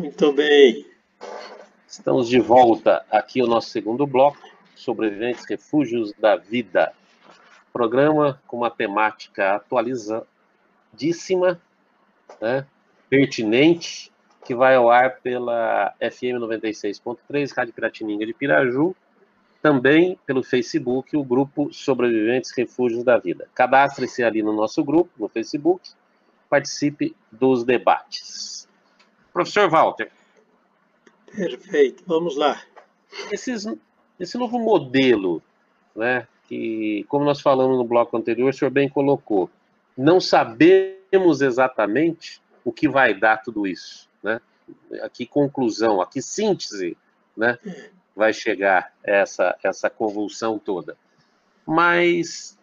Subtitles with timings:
[0.00, 0.86] Muito bem.
[1.86, 4.40] Estamos de volta aqui o nosso segundo bloco,
[4.74, 6.90] Sobreviventes Refúgios da Vida.
[7.70, 11.60] Programa com uma temática atualizadíssima,
[12.40, 12.66] né,
[13.10, 14.10] pertinente,
[14.42, 18.96] que vai ao ar pela FM 96.3, Rádio Piratininga de Piraju,
[19.60, 23.50] também pelo Facebook, o grupo Sobreviventes Refúgios da Vida.
[23.54, 25.90] Cadastre-se ali no nosso grupo, no Facebook,
[26.48, 28.60] participe dos debates.
[29.32, 30.10] Professor Walter.
[31.34, 32.60] Perfeito, vamos lá.
[33.30, 33.66] Esses,
[34.18, 35.42] esse novo modelo,
[35.94, 39.48] né, que, como nós falamos no bloco anterior, o senhor bem colocou,
[39.96, 44.40] não sabemos exatamente o que vai dar tudo isso, né?
[45.02, 46.96] A que conclusão, a que síntese,
[47.36, 47.58] né,
[48.14, 50.96] vai chegar essa essa convulsão toda.
[51.66, 52.58] Mas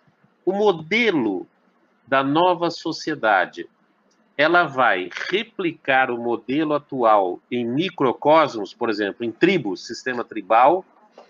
[0.45, 1.47] o modelo
[2.05, 3.69] da nova sociedade
[4.37, 10.85] ela vai replicar o modelo atual em microcosmos, por exemplo, em tribos, sistema tribal,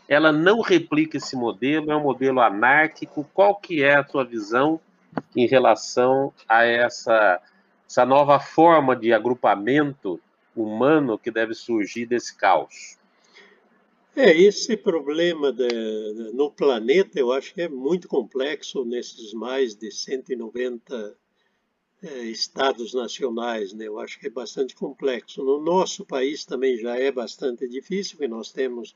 [0.10, 3.30] ela não replica esse modelo, é um modelo anárquico.
[3.34, 4.80] Qual que é a tua visão
[5.36, 7.42] em relação a essa,
[7.88, 10.20] essa nova forma de agrupamento
[10.56, 12.98] humano que deve surgir desse caos?
[14.16, 15.68] É, esse problema de,
[16.34, 21.16] no planeta eu acho que é muito complexo nesses mais de 190
[22.02, 23.88] é, estados nacionais, né?
[23.88, 25.44] eu acho que é bastante complexo.
[25.44, 28.96] No nosso país também já é bastante difícil, porque nós temos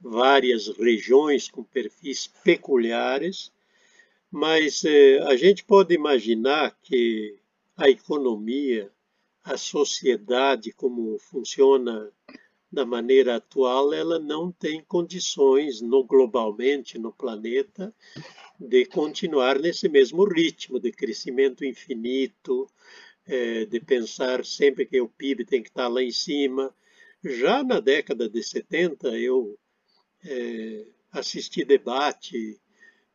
[0.00, 3.52] várias regiões com perfis peculiares,
[4.30, 7.38] mas é, a gente pode imaginar que
[7.76, 8.90] a economia,
[9.44, 12.10] a sociedade, como funciona
[12.72, 17.94] da maneira atual, ela não tem condições no globalmente no planeta
[18.58, 22.66] de continuar nesse mesmo ritmo de crescimento infinito,
[23.26, 26.74] é, de pensar sempre que o PIB tem que estar lá em cima.
[27.22, 29.58] Já na década de 70, eu
[30.24, 32.58] é, assisti debate,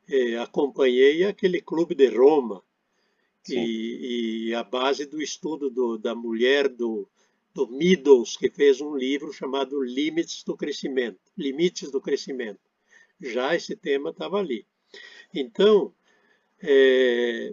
[0.07, 2.63] é, acompanhei aquele Clube de Roma,
[3.49, 7.07] e, e, a base do estudo do, da mulher do,
[7.57, 12.59] do Meadows, que fez um livro chamado Limites do Crescimento, Limites do Crescimento.
[13.19, 14.63] Já esse tema estava ali.
[15.33, 15.91] Então,
[16.61, 17.51] é,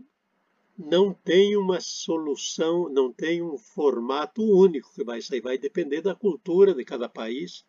[0.76, 6.14] não tem uma solução, não tem um formato único que vai sair, vai depender da
[6.14, 7.64] cultura de cada país.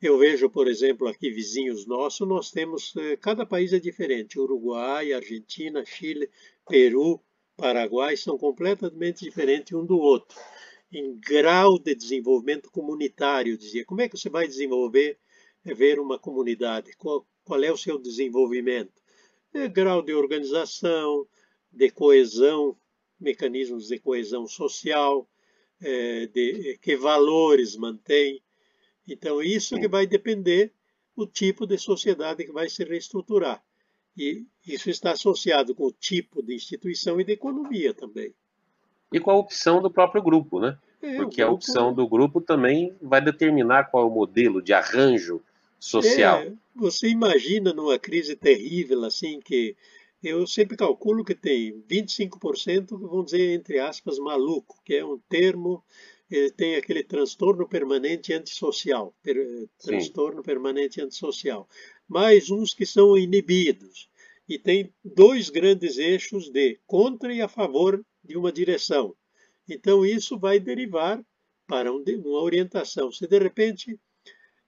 [0.00, 5.12] Eu vejo, por exemplo, aqui vizinhos nossos, nós temos, é, cada país é diferente, Uruguai,
[5.12, 6.30] Argentina, Chile,
[6.66, 7.20] Peru,
[7.54, 10.38] Paraguai, são completamente diferentes um do outro.
[10.92, 15.18] Em grau de desenvolvimento comunitário, dizia, como é que você vai desenvolver,
[15.64, 16.96] é, ver uma comunidade?
[16.96, 19.00] Qual, qual é o seu desenvolvimento?
[19.52, 21.26] é, grau de organização,
[21.70, 22.76] de coesão,
[23.18, 25.28] mecanismos de coesão social,
[25.80, 28.42] é, de que valores mantém.
[29.06, 30.72] Então, isso que vai depender
[31.16, 33.62] do tipo de sociedade que vai se reestruturar.
[34.16, 38.34] E isso está associado com o tipo de instituição e de economia também.
[39.12, 40.78] E com a opção do próprio grupo, né?
[41.02, 41.50] É, Porque grupo...
[41.50, 45.40] a opção do grupo também vai determinar qual é o modelo de arranjo
[45.78, 46.40] social.
[46.40, 49.74] É, você imagina numa crise terrível assim que
[50.22, 55.82] eu sempre calculo que tem 25%, vamos dizer entre aspas, maluco, que é um termo,
[56.30, 61.66] ele tem aquele transtorno permanente antissocial, ter, transtorno permanente antissocial,
[62.06, 64.10] mais uns que são inibidos.
[64.46, 69.14] E tem dois grandes eixos de contra e a favor de uma direção.
[69.68, 71.24] Então isso vai derivar
[71.66, 73.12] para uma orientação.
[73.12, 73.98] Se de repente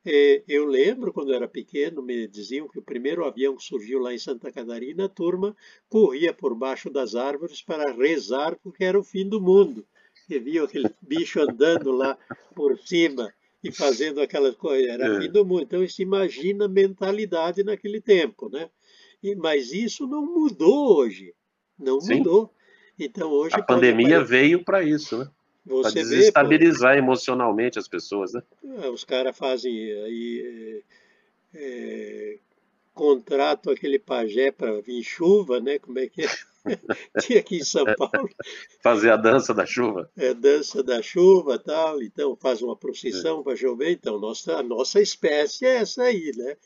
[0.04, 4.12] é, eu lembro, quando era pequeno, me diziam que o primeiro avião que surgiu lá
[4.12, 5.56] em Santa Catarina, a turma
[5.88, 9.86] corria por baixo das árvores para rezar porque era o fim do mundo.
[10.28, 12.18] E viam aquele bicho andando lá
[12.54, 15.30] por cima e fazendo aquelas coisas, era o fim é.
[15.30, 15.62] do mundo.
[15.62, 18.68] Então, se imagina a mentalidade naquele tempo, né?
[19.22, 21.32] E, mas isso não mudou hoje,
[21.78, 22.16] não Sim.
[22.16, 22.52] mudou.
[23.04, 23.54] Então, hoje...
[23.54, 25.28] A pandemia veio para isso, né?
[25.66, 28.42] Pra desestabilizar vê, emocionalmente as pessoas, né?
[28.82, 30.82] É, os caras fazem aí
[31.54, 32.38] é, é,
[32.92, 35.78] contrato aquele pajé para vir chuva, né?
[35.78, 36.28] Como é que é?
[37.20, 38.28] Tinha aqui em São Paulo.
[38.82, 40.10] Fazer a dança da chuva.
[40.16, 42.02] É, dança da chuva tal.
[42.02, 43.42] Então faz uma procissão é.
[43.42, 43.90] para chover.
[43.90, 46.56] Então nossa, a nossa espécie é essa aí, né?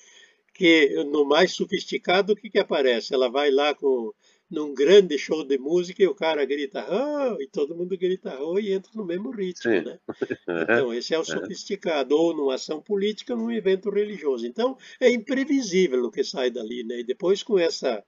[0.55, 3.12] Que no mais sofisticado, o que, que aparece?
[3.12, 4.12] Ela vai lá com
[4.50, 7.40] num grande show de música e o cara grita oh!
[7.40, 8.58] e todo mundo grita oh!
[8.58, 9.81] e entra no mesmo ritmo, Sim.
[9.82, 9.98] né?
[10.62, 11.25] Então esse é o é.
[11.25, 14.46] sofisticado ou numa ação política, num evento religioso.
[14.46, 17.00] Então é imprevisível o que sai dali, né?
[17.00, 18.02] E depois com essa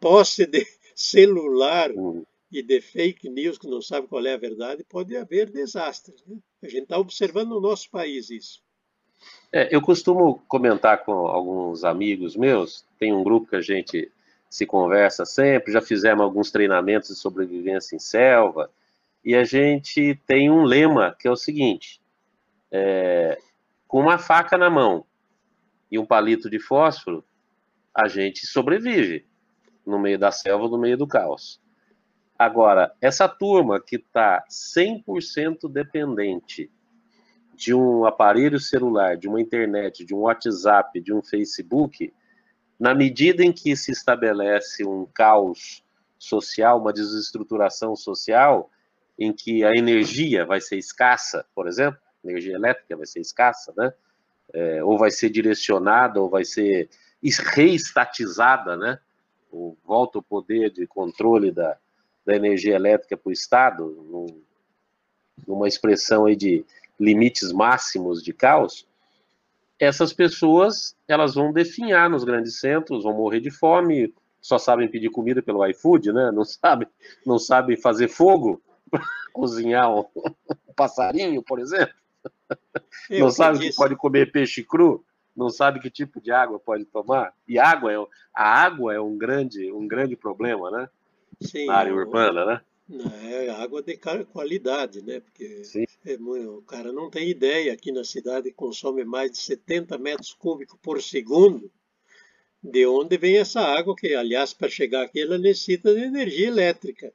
[0.00, 2.24] posse de celular, hum.
[2.50, 6.24] e de fake news que não sabe qual é a verdade, pode haver desastres.
[6.26, 6.38] Né?
[6.62, 8.62] A gente está observando no nosso país isso.
[9.52, 14.10] É, eu costumo comentar com alguns amigos meus, tem um grupo que a gente
[14.50, 18.68] se conversa sempre, já fizemos alguns treinamentos de sobrevivência em selva,
[19.24, 22.00] e a gente tem um lema que é o seguinte:
[22.70, 23.38] é,
[23.86, 25.06] com uma faca na mão
[25.90, 27.24] e um palito de fósforo,
[27.94, 29.24] a gente sobrevive
[29.86, 31.60] no meio da selva, no meio do caos.
[32.36, 36.70] Agora, essa turma que está 100% dependente
[37.54, 42.12] de um aparelho celular, de uma internet, de um WhatsApp, de um Facebook,
[42.80, 45.84] na medida em que se estabelece um caos
[46.18, 48.70] social, uma desestruturação social,
[49.18, 53.92] em que a energia vai ser escassa, por exemplo, energia elétrica vai ser escassa, né?
[54.52, 56.88] É, ou vai ser direcionada, ou vai ser
[57.54, 58.98] reestatizada, né?
[59.52, 61.76] Ou volta o poder de controle da,
[62.24, 64.42] da energia elétrica para o Estado, num,
[65.46, 66.64] numa expressão aí de
[66.98, 68.86] limites máximos de caos,
[69.80, 75.10] essas pessoas elas vão definhar nos grandes centros, vão morrer de fome, só sabem pedir
[75.10, 76.30] comida pelo iFood, né?
[76.30, 76.86] Não sabem,
[77.26, 78.62] não sabem fazer fogo,
[79.32, 81.94] cozinhar um, um, passarinho, por exemplo.
[83.08, 85.02] Eu não sabem que pode comer peixe cru,
[85.34, 87.32] não sabe que tipo de água pode tomar.
[87.48, 87.96] E água é
[88.34, 90.88] a água é um grande um grande problema, né?
[91.40, 92.60] Sim, Na área urbana, né?
[93.22, 93.96] É água de
[94.32, 95.20] qualidade, né?
[95.20, 95.62] Porque
[96.04, 97.72] é, o cara não tem ideia.
[97.72, 101.70] Aqui na cidade consome mais de 70 metros cúbicos por segundo.
[102.62, 103.94] De onde vem essa água?
[103.96, 107.12] Que, aliás, para chegar aqui, ela necessita de energia elétrica.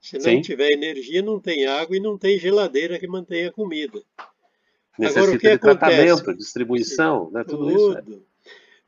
[0.00, 0.40] Se não Sim.
[0.40, 4.02] tiver energia, não tem água e não tem geladeira que mantenha a comida.
[4.98, 5.78] Necessita Agora, o que de acontece?
[5.78, 7.44] tratamento, distribuição, né?
[7.44, 7.70] tudo, tudo.
[7.72, 8.24] isso.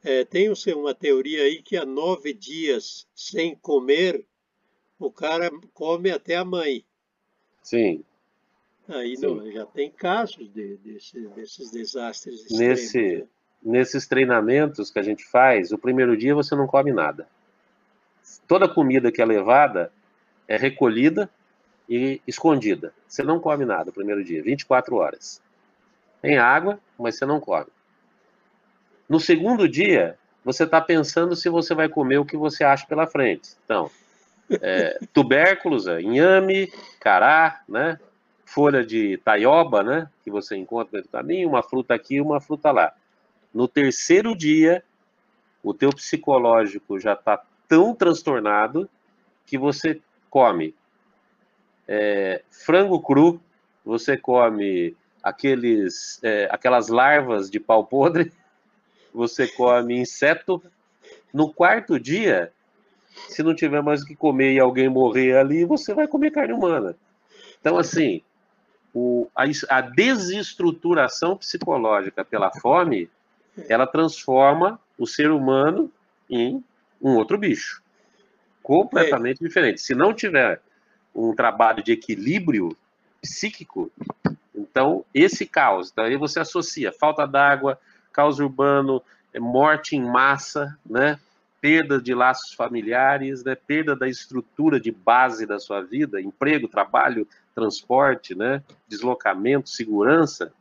[0.04, 0.20] É.
[0.20, 4.26] É, tem uma teoria aí que há nove dias sem comer
[4.98, 6.84] o cara come até a mãe.
[7.62, 8.04] Sim.
[8.88, 9.26] Aí Sim.
[9.26, 12.58] Não, já tem casos de, desse, desses desastres extremos.
[12.58, 13.26] Nesse, né?
[13.62, 17.26] Nesses treinamentos que a gente faz, o primeiro dia você não come nada.
[18.46, 19.90] Toda comida que é levada
[20.46, 21.30] é recolhida
[21.88, 22.92] e escondida.
[23.08, 25.40] Você não come nada o primeiro dia, 24 horas.
[26.20, 27.70] Tem água, mas você não come.
[29.08, 33.06] No segundo dia, você está pensando se você vai comer o que você acha pela
[33.06, 33.50] frente.
[33.64, 33.90] Então,
[34.50, 37.98] é, tubérculos, é, inhame, cará, né?
[38.44, 40.10] Folha de taioba, né?
[40.22, 42.92] Que você encontra no caminho, uma fruta aqui, uma fruta lá.
[43.52, 44.84] No terceiro dia,
[45.62, 48.88] o teu psicológico já está tão transtornado
[49.46, 50.74] que você come
[51.86, 53.40] é, frango cru,
[53.84, 58.32] você come aqueles, é, aquelas larvas de pau podre,
[59.12, 60.62] você come inseto.
[61.32, 62.52] No quarto dia,
[63.28, 66.52] se não tiver mais o que comer e alguém morrer ali, você vai comer carne
[66.52, 66.96] humana.
[67.60, 68.22] Então, assim,
[68.92, 73.08] o, a, a desestruturação psicológica pela fome,
[73.68, 75.90] ela transforma o ser humano
[76.28, 76.62] em
[77.00, 77.82] um outro bicho.
[78.62, 79.46] Completamente é.
[79.46, 79.80] diferente.
[79.80, 80.60] Se não tiver
[81.14, 82.76] um trabalho de equilíbrio
[83.20, 83.90] psíquico,
[84.54, 87.78] então esse caos, então aí você associa falta d'água,
[88.12, 89.02] caos urbano,
[89.38, 91.18] morte em massa, né?
[91.64, 97.26] Perda de laços familiares, né, perda da estrutura de base da sua vida, emprego, trabalho,
[97.54, 100.52] transporte, né, deslocamento, segurança.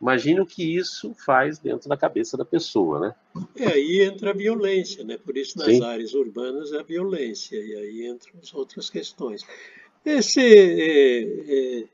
[0.00, 3.14] Imagine o que isso faz dentro da cabeça da pessoa, né?
[3.56, 5.18] E aí entra a violência, né?
[5.18, 5.82] Por isso nas Sim.
[5.82, 9.44] áreas urbanas é a violência e aí entram as outras questões.
[10.06, 11.84] Esse, é, é,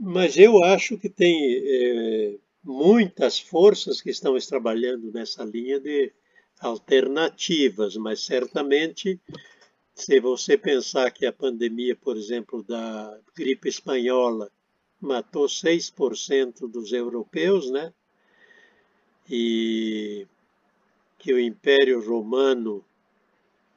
[0.00, 2.34] mas eu acho que tem é,
[2.64, 6.10] muitas forças que estão trabalhando nessa linha de
[6.62, 9.20] alternativas, mas certamente,
[9.94, 14.50] se você pensar que a pandemia, por exemplo, da gripe espanhola
[15.00, 17.92] matou 6% dos europeus, né?
[19.28, 20.26] E
[21.18, 22.84] que o Império Romano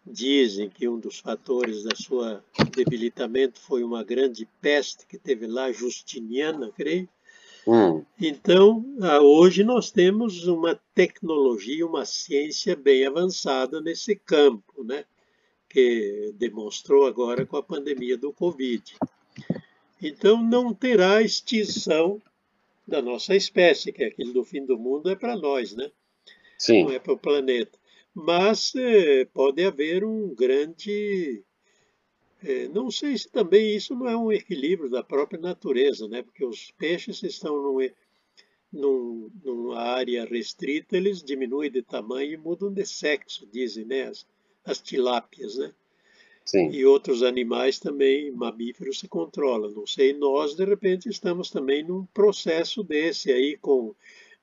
[0.06, 2.44] dizem que um dos fatores da sua
[2.76, 7.10] debilitamento foi uma grande peste que teve lá, Justiniana, creio.
[7.68, 8.04] Hum.
[8.22, 15.06] Então, ah, hoje nós temos uma tecnologia, uma ciência bem avançada nesse campo, né?
[15.68, 18.96] que demonstrou agora com a pandemia do Covid.
[20.02, 22.22] Então, não terá extinção
[22.88, 25.92] da nossa espécie, que é aquilo do fim do mundo é para nós, né?
[26.58, 26.84] Sim.
[26.84, 27.78] Não é para o planeta.
[28.14, 31.55] Mas eh, pode haver um grande é,
[32.74, 36.22] não sei se também isso não é um equilíbrio da própria natureza, né?
[36.22, 37.90] porque os peixes estão num,
[38.72, 44.04] num, numa área restrita, eles diminuem de tamanho e mudam de sexo, dizem né?
[44.04, 44.28] as,
[44.64, 45.58] as tilápias.
[45.58, 45.74] Né?
[46.46, 46.70] Sim.
[46.70, 49.72] E outros animais também, mamíferos, se controlam.
[49.72, 53.96] Não sei, nós, de repente, estamos também num processo desse aí, com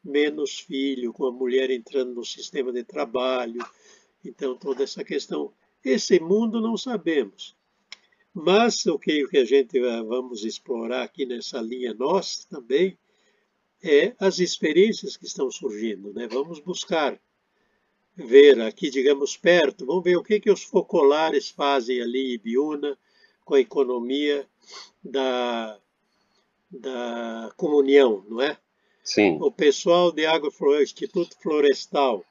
[0.03, 3.65] menos filho, com a mulher entrando no sistema de trabalho.
[4.25, 5.53] Então, toda essa questão.
[5.85, 7.57] Esse mundo não sabemos.
[8.35, 12.99] Mas o que, o que a gente vamos explorar aqui nessa linha nossa também
[13.83, 16.13] é as experiências que estão surgindo.
[16.15, 16.27] Né?
[16.29, 17.21] Vamos buscar
[18.15, 22.97] ver aqui, digamos, perto, vamos ver o que, que os focolares fazem ali em Biúna
[23.45, 24.47] com a economia
[25.03, 25.79] da,
[26.71, 28.57] da comunhão, não é?
[29.03, 29.39] Sim.
[29.41, 32.25] O pessoal de Agrofloresta, Instituto Florestal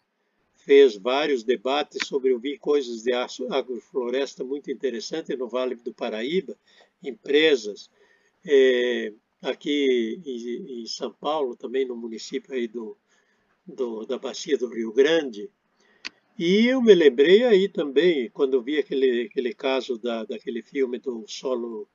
[0.64, 6.56] fez vários debates sobre ouvir coisas de agrofloresta muito interessantes no Vale do Paraíba,
[7.04, 7.90] empresas,
[8.46, 12.98] é, aqui em, em, São Paulo, também no município aí do,
[13.66, 15.50] do, da Bacia do Rio Grande,
[16.38, 21.26] e eu me lembrei aí também, quando vi aquele, aquele caso da, daquele filme do
[21.28, 21.88] solo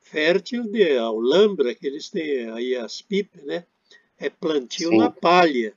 [0.00, 3.64] fértil de Alhambra, que eles têm aí as pipas, né?
[4.18, 4.98] É plantio Sim.
[4.98, 5.76] na palha.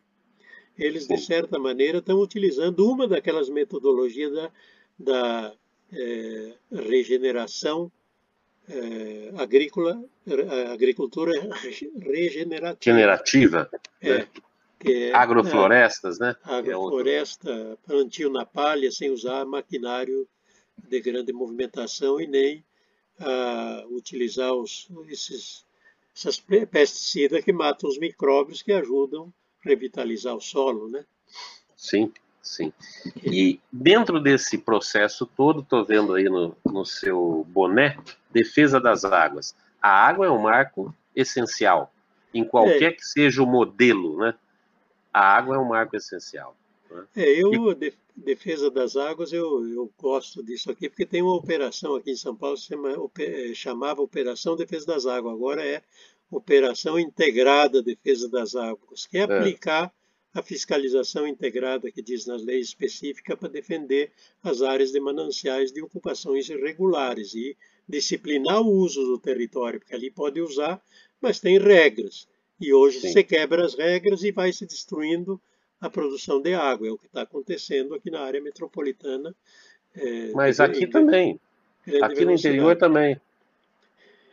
[0.78, 4.52] Eles, de certa maneira, estão utilizando uma daquelas metodologias da,
[5.00, 5.54] da
[5.92, 7.92] é, regeneração
[8.70, 10.04] é, agrícola,
[10.72, 11.32] agricultura
[12.02, 12.78] regenerativa.
[12.80, 13.70] Generativa.
[14.02, 14.28] É, né?
[14.86, 16.36] É, agroflorestas, né?
[16.46, 20.28] É agrofloresta, plantio na palha, sem usar maquinário
[20.78, 22.64] de grande movimentação e nem
[23.20, 25.66] uh, utilizar os, esses,
[26.16, 31.06] essas pesticidas que matam os micróbios que ajudam revitalizar o solo, né?
[31.76, 32.12] Sim,
[32.42, 32.74] sim.
[33.24, 37.98] E dentro desse processo todo, estou vendo aí no, no seu boné,
[38.32, 39.56] defesa das águas.
[39.82, 41.94] A água é um marco essencial,
[42.34, 42.94] em qualquer é.
[42.94, 44.34] que seja o modelo, né?
[45.18, 46.56] a água é um marco essencial.
[46.90, 47.04] Né?
[47.16, 51.96] É, eu, de, defesa das águas, eu, eu gosto disso aqui, porque tem uma operação
[51.96, 55.82] aqui em São Paulo que chama, é, chamava Operação Defesa das Águas, agora é
[56.30, 59.24] Operação Integrada Defesa das Águas, que é, é.
[59.24, 59.94] aplicar
[60.34, 64.12] a fiscalização integrada que diz nas leis específicas para defender
[64.44, 67.58] as áreas de mananciais de ocupações irregulares e
[67.88, 70.82] disciplinar o uso do território, porque ali pode usar,
[71.20, 72.28] mas tem regras.
[72.60, 73.12] E hoje Sim.
[73.12, 75.42] você quebra as regras e vai se destruindo
[75.80, 76.88] a produção de água.
[76.88, 79.34] É o que está acontecendo aqui na área metropolitana.
[79.96, 81.40] É, Mas aqui também.
[82.02, 83.20] Aqui no interior também.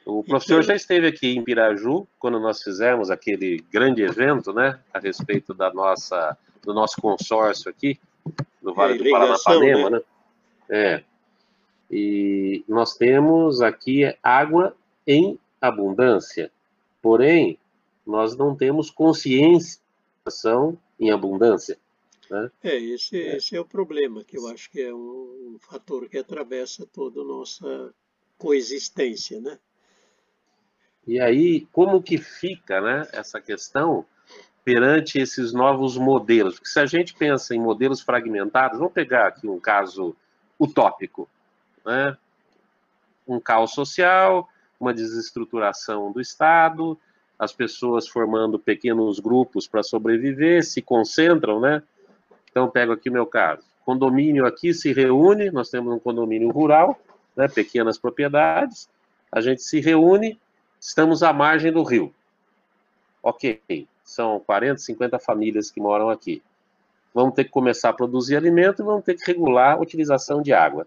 [0.05, 4.99] O professor já esteve aqui em Piraju, quando nós fizemos aquele grande evento, né, a
[4.99, 7.99] respeito da nossa, do nosso consórcio aqui,
[8.61, 9.99] do Vale é, do Paranapanema, né?
[9.99, 10.05] né?
[10.69, 11.05] É.
[11.91, 14.75] E nós temos aqui água
[15.07, 16.51] em abundância.
[17.01, 17.59] Porém,
[18.07, 19.81] nós não temos consciência
[20.99, 21.79] em abundância.
[22.31, 22.51] Né?
[22.63, 23.37] É, esse é.
[23.37, 27.21] esse é o problema, que eu acho que é um, um fator que atravessa toda
[27.21, 27.95] a nossa
[28.39, 29.59] coexistência, né?
[31.07, 34.07] E aí, como que fica né, essa questão
[34.65, 36.55] perante esses novos modelos?
[36.55, 40.17] Porque se a gente pensa em modelos fragmentados, vamos pegar aqui um caso
[40.59, 41.29] utópico,
[41.85, 42.17] né?
[43.27, 46.99] um caos social, uma desestruturação do Estado,
[47.39, 51.83] as pessoas formando pequenos grupos para sobreviver, se concentram, né?
[52.51, 53.63] Então, pego aqui meu caso.
[53.85, 56.99] Condomínio aqui se reúne, nós temos um condomínio rural,
[57.37, 58.89] né, pequenas propriedades,
[59.31, 60.39] a gente se reúne,
[60.89, 62.15] estamos à margem do rio.
[63.23, 63.61] Ok,
[64.05, 66.43] são 40, 50 famílias que moram aqui.
[67.13, 70.53] Vamos ter que começar a produzir alimento e vamos ter que regular a utilização de
[70.53, 70.87] água.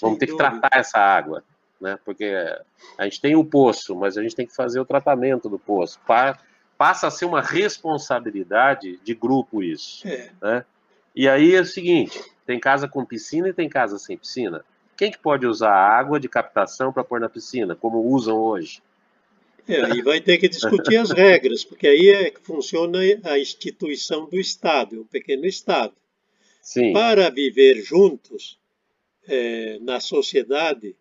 [0.00, 1.44] Vamos ter que tratar essa água
[1.84, 1.98] né?
[2.02, 2.34] Porque
[2.96, 6.00] a gente tem o poço, mas a gente tem que fazer o tratamento do poço.
[6.06, 6.38] Pa
[6.76, 10.30] passa a ser uma responsabilidade de grupo isso, é.
[10.42, 10.64] né?
[11.14, 14.64] E aí é o seguinte, tem casa com piscina e tem casa sem piscina.
[14.96, 18.82] Quem que pode usar a água de captação para pôr na piscina, como usam hoje?
[19.66, 24.28] É, e vai ter que discutir as regras, porque aí é que funciona a instituição
[24.28, 25.94] do Estado, um pequeno Estado.
[26.60, 26.92] Sim.
[26.92, 28.58] Para viver juntos
[29.26, 30.94] é, na sociedade,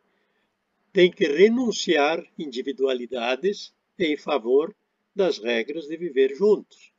[0.93, 4.74] tem que renunciar individualidades em favor
[5.15, 6.91] das regras de viver juntos.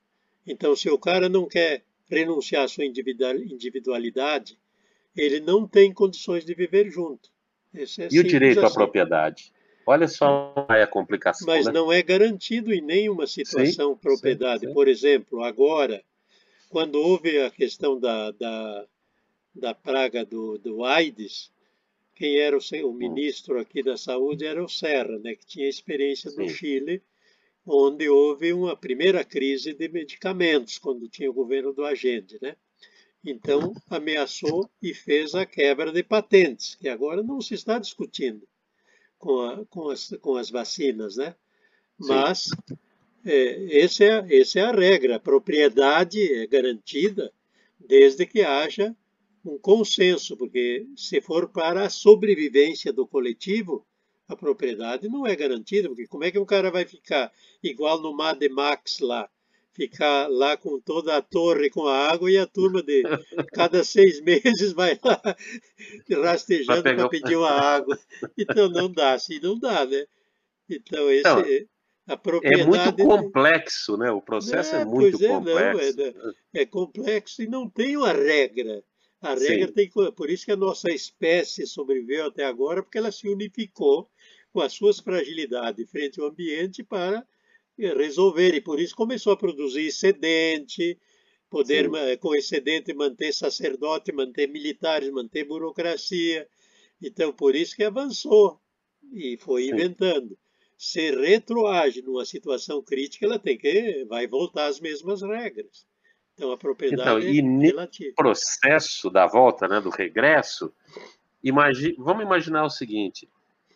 [0.47, 4.59] Então, se o cara não quer renunciar à sua individualidade,
[5.17, 7.31] ele não tem condições de viver junto.
[7.75, 8.69] É e o direito assim.
[8.69, 9.53] à propriedade?
[9.87, 11.47] Olha só a complicação.
[11.47, 11.73] Mas né?
[11.73, 14.61] não é garantido em nenhuma situação sim, propriedade.
[14.61, 14.75] Sim, sim.
[14.75, 16.03] Por exemplo, agora,
[16.71, 18.87] quando houve a questão da, da,
[19.55, 21.53] da praga do, do AIDS,
[22.15, 22.95] quem era o, o hum.
[22.95, 27.03] ministro aqui da saúde era o Serra, né, que tinha experiência no Chile,
[27.67, 32.39] onde houve uma primeira crise de medicamentos, quando tinha o governo do Agende.
[32.41, 32.57] Né?
[33.25, 38.47] Então, ameaçou e fez a quebra de patentes, que agora não se está discutindo
[39.25, 41.35] com, a, com, as, com as vacinas, né?
[41.99, 42.51] Mas
[43.25, 45.17] é, essa, é, essa é a regra.
[45.17, 47.33] A propriedade é garantida
[47.81, 48.95] desde que haja
[49.43, 53.87] um consenso, porque se for para a sobrevivência do coletivo,
[54.29, 58.15] a propriedade não é garantida, porque como é que um cara vai ficar igual no
[58.15, 59.29] Mad Max lá,
[59.75, 63.03] ficar lá com toda a torre com a água e a turma de
[63.53, 65.21] cada seis meses vai lá
[66.23, 67.99] rastejando para pedir uma água.
[68.39, 70.07] Então não dá, assim não dá, né?
[70.71, 71.69] Então esse
[72.07, 74.11] a propriedade é muito complexo, né?
[74.11, 75.97] O processo é, é muito é, complexo.
[75.97, 78.85] Não, é, é, complexo e não tem uma regra.
[79.23, 79.73] A regra Sim.
[79.73, 84.11] tem por isso que a nossa espécie sobreviveu até agora, porque ela se unificou
[84.53, 87.27] com as suas fragilidades frente ao ambiente para
[87.79, 88.55] resolver.
[88.55, 90.99] E por isso começou a produzir excedente,
[91.51, 92.17] poder Sim.
[92.19, 96.49] com excedente manter sacerdote, manter militares, manter burocracia.
[97.03, 98.61] Então, por isso que avançou
[99.13, 100.37] e foi inventando.
[100.77, 105.87] Se retroage numa situação crítica, ela tem que vai voltar às mesmas regras.
[106.35, 108.15] Então, a propriedade então, é relativa.
[108.17, 110.73] processo da volta, né, do regresso,
[111.43, 113.29] imagi vamos imaginar o seguinte: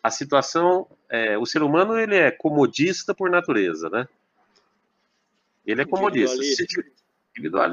[0.03, 4.07] a situação, é, o ser humano ele é comodista por natureza, né?
[5.65, 6.37] Ele é comodista.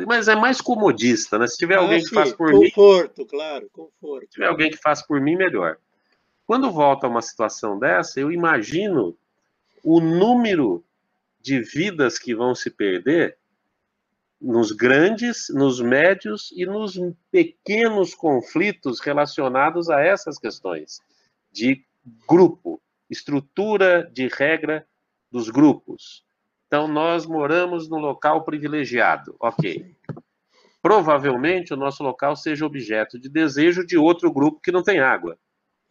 [0.07, 1.47] Mas é mais comodista, né?
[1.47, 2.71] Se tiver ah, alguém sim, que faz por conforto, mim.
[2.71, 4.27] Conforto, claro, conforto.
[4.27, 5.79] Se tiver alguém que faz por mim, melhor.
[6.47, 9.17] Quando volta a uma situação dessa, eu imagino
[9.83, 10.85] o número
[11.41, 13.37] de vidas que vão se perder
[14.41, 17.01] nos grandes, nos médios e nos
[17.31, 21.01] pequenos conflitos relacionados a essas questões
[21.51, 21.83] de
[22.29, 24.87] grupo, estrutura de regra
[25.31, 26.25] dos grupos.
[26.67, 29.97] Então, nós moramos no local privilegiado, ok.
[30.83, 35.39] Provavelmente o nosso local seja objeto de desejo de outro grupo que não tem água.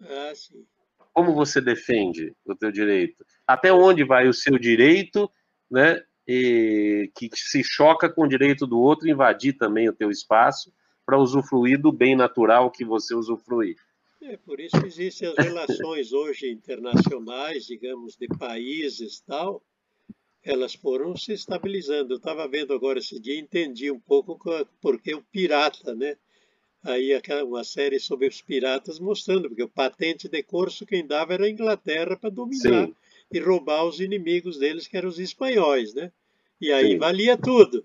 [0.01, 0.65] Ah, sim.
[1.13, 3.25] Como você defende o teu direito?
[3.47, 5.31] Até onde vai o seu direito,
[5.69, 6.01] né?
[6.27, 10.73] E, que se choca com o direito do outro invadir também o teu espaço
[11.05, 13.75] para usufruir do bem natural que você usufrui.
[14.21, 19.61] É, por isso existem as relações hoje internacionais, digamos, de países tal,
[20.43, 22.13] elas foram se estabilizando.
[22.13, 24.39] Eu estava vendo agora esse dia, entendi um pouco
[24.81, 26.17] porque o pirata, né?
[26.83, 27.11] Aí
[27.43, 31.49] uma série sobre os piratas mostrando, porque o patente de corso quem dava era a
[31.49, 32.95] Inglaterra para dominar Sim.
[33.31, 36.11] e roubar os inimigos deles, que eram os espanhóis, né?
[36.61, 36.97] E aí Sim.
[36.99, 37.83] valia tudo.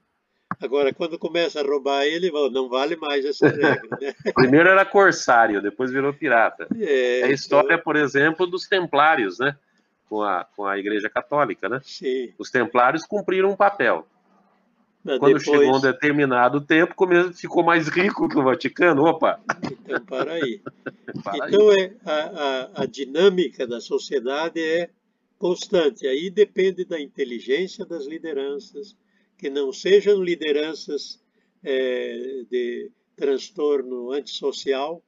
[0.61, 3.99] Agora, quando começa a roubar ele, não vale mais essa regra.
[4.01, 4.15] Né?
[4.35, 6.69] Primeiro era corsário, depois virou pirata.
[6.79, 7.85] É, a história, então...
[7.85, 9.57] por exemplo, dos templários, né?
[10.09, 11.81] Com a, com a Igreja Católica, né?
[11.83, 12.33] Sim.
[12.39, 14.07] Os templários cumpriram um papel.
[15.03, 15.45] Mas Quando depois...
[15.45, 16.95] chegou um determinado tempo,
[17.35, 19.05] ficou mais rico que o Vaticano.
[19.05, 19.41] Opa!
[19.65, 20.61] Então, para aí.
[21.25, 21.81] para então, aí.
[21.81, 24.91] É, a, a, a dinâmica da sociedade é
[25.39, 26.07] constante.
[26.07, 28.95] Aí depende da inteligência das lideranças,
[29.41, 31.19] que não sejam lideranças
[31.65, 35.03] é, de transtorno antissocial,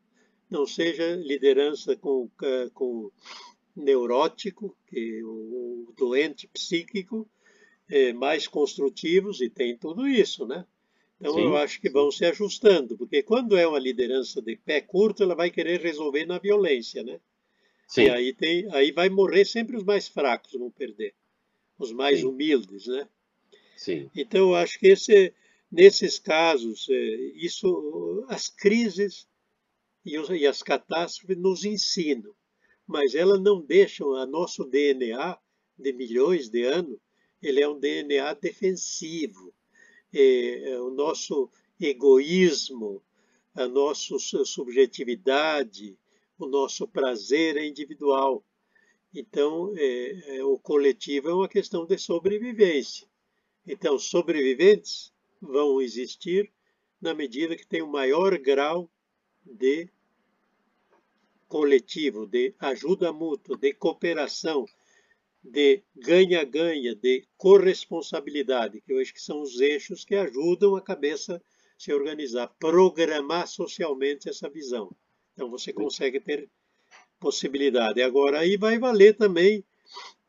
[0.48, 2.30] não seja liderança com,
[2.72, 3.10] com
[3.76, 7.28] neurótico, que o, o doente psíquico,
[7.90, 10.64] é, mais construtivos, e tem tudo isso, né?
[11.20, 14.80] Então, sim, eu acho que vão se ajustando, porque quando é uma liderança de pé
[14.80, 17.20] curto, ela vai querer resolver na violência, né?
[17.86, 18.04] Sim.
[18.04, 21.14] E aí, tem, aí vai morrer sempre os mais fracos, vão perder.
[21.78, 22.26] Os mais sim.
[22.26, 23.06] humildes, né?
[23.76, 24.10] Sim.
[24.14, 25.32] Então, eu acho que esse,
[25.70, 26.94] nesses casos, é,
[27.36, 29.26] isso, as crises
[30.04, 32.34] e, os, e as catástrofes nos ensinam,
[32.86, 35.38] mas elas não deixam a nosso DNA
[35.78, 36.98] de milhões de anos,
[37.42, 39.52] ele é um DNA defensivo.
[40.14, 43.02] É, é o nosso egoísmo,
[43.54, 45.96] a nossa subjetividade,
[46.38, 48.44] o nosso prazer é individual.
[49.14, 53.06] Então, é, é, o coletivo é uma questão de sobrevivência.
[53.66, 56.50] Então, sobreviventes vão existir
[57.00, 58.90] na medida que tem o um maior grau
[59.44, 59.88] de
[61.48, 64.64] coletivo, de ajuda mútua, de cooperação,
[65.42, 71.42] de ganha-ganha, de corresponsabilidade, que eu acho que são os eixos que ajudam a cabeça
[71.76, 74.94] se organizar, programar socialmente essa visão.
[75.34, 76.48] Então você consegue ter
[77.18, 78.00] possibilidade.
[78.00, 79.64] Agora aí vai valer também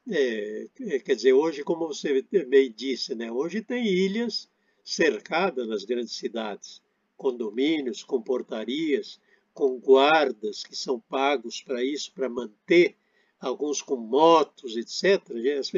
[0.09, 0.67] é,
[1.03, 4.49] quer dizer, hoje, como você bem disse, né, hoje tem ilhas
[4.83, 6.81] cercadas nas grandes cidades,
[7.15, 9.19] condomínios, com portarias,
[9.53, 12.97] com guardas que são pagos para isso, para manter,
[13.39, 15.21] alguns com motos, etc.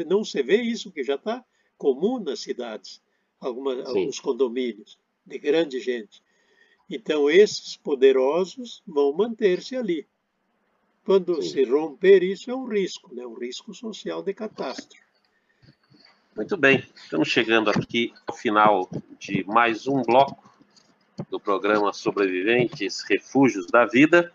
[0.06, 1.44] Não se vê isso, que já está
[1.76, 3.02] comum nas cidades,
[3.38, 6.22] algumas, alguns condomínios de grande gente.
[6.88, 10.06] Então, esses poderosos vão manter-se ali.
[11.06, 11.50] Quando Sim.
[11.50, 13.24] se romper isso, é um risco, né?
[13.24, 15.00] um risco social de catástrofe.
[16.34, 20.50] Muito bem, estamos chegando aqui ao final de mais um bloco
[21.30, 24.32] do programa Sobreviventes Refúgios da Vida,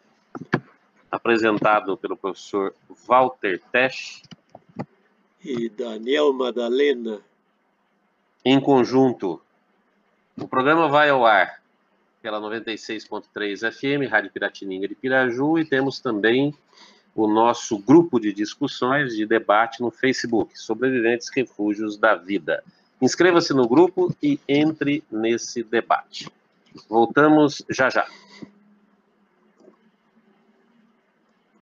[1.12, 2.74] apresentado pelo professor
[3.06, 4.24] Walter Tesch,
[5.44, 7.22] E Daniel Madalena,
[8.46, 9.42] em conjunto.
[10.38, 11.61] O programa vai ao ar
[12.22, 16.54] pela 96.3 FM, Rádio Piratininga de Piraju, e temos também
[17.16, 22.64] o nosso grupo de discussões, de debate no Facebook, Sobreviventes Refúgios da Vida.
[23.02, 26.30] Inscreva-se no grupo e entre nesse debate.
[26.88, 28.08] Voltamos já já.